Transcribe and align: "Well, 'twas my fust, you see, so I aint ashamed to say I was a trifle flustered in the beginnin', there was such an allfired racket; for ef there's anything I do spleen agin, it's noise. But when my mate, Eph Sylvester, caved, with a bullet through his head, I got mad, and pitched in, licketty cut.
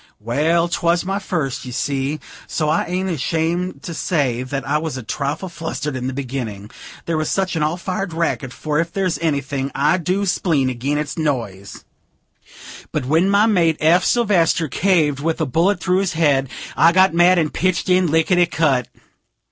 "Well, 0.19 0.67
'twas 0.67 1.05
my 1.05 1.19
fust, 1.19 1.63
you 1.63 1.71
see, 1.71 2.19
so 2.47 2.69
I 2.69 2.85
aint 2.85 3.07
ashamed 3.07 3.83
to 3.83 3.93
say 3.93 4.43
I 4.65 4.79
was 4.79 4.97
a 4.97 5.03
trifle 5.03 5.47
flustered 5.47 5.95
in 5.95 6.07
the 6.07 6.11
beginnin', 6.13 6.71
there 7.05 7.17
was 7.17 7.29
such 7.29 7.55
an 7.55 7.61
allfired 7.61 8.11
racket; 8.11 8.51
for 8.51 8.79
ef 8.79 8.91
there's 8.91 9.19
anything 9.19 9.69
I 9.75 9.99
do 9.99 10.25
spleen 10.25 10.71
agin, 10.71 10.97
it's 10.97 11.19
noise. 11.19 11.85
But 12.91 13.05
when 13.05 13.29
my 13.29 13.45
mate, 13.45 13.77
Eph 13.79 14.03
Sylvester, 14.03 14.67
caved, 14.67 15.19
with 15.19 15.39
a 15.39 15.45
bullet 15.45 15.79
through 15.79 15.99
his 15.99 16.13
head, 16.13 16.49
I 16.75 16.93
got 16.93 17.13
mad, 17.13 17.37
and 17.37 17.53
pitched 17.53 17.87
in, 17.87 18.07
licketty 18.07 18.47
cut. 18.49 18.87